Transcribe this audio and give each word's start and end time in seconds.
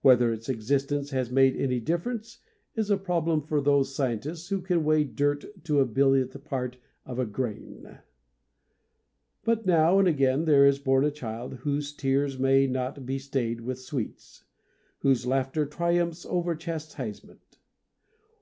Whether 0.00 0.32
its 0.32 0.48
existence 0.48 1.10
has 1.10 1.30
made 1.30 1.54
any 1.54 1.78
difference 1.78 2.38
is 2.74 2.88
a 2.88 2.96
problem 2.96 3.42
for 3.42 3.60
those 3.60 3.94
76 3.94 3.98
MONOLOGUES 4.00 4.36
scientists 4.40 4.48
who 4.48 4.62
can 4.62 4.82
weigh 4.82 5.04
dirt 5.04 5.44
to 5.64 5.74
the 5.76 5.84
billionth 5.84 6.42
part 6.42 6.78
of 7.04 7.18
a 7.18 7.26
grain. 7.26 7.98
But 9.44 9.66
now 9.66 9.98
and 9.98 10.08
again 10.08 10.46
there 10.46 10.64
is 10.64 10.78
born 10.78 11.04
a 11.04 11.10
child 11.10 11.52
whose 11.56 11.92
tears 11.92 12.38
may 12.38 12.66
not 12.66 13.04
be 13.04 13.18
stayed 13.18 13.60
with 13.60 13.78
sweets, 13.78 14.44
whose 15.00 15.26
laughter 15.26 15.66
triumphs 15.66 16.24
over 16.24 16.54
chastisement. 16.56 17.58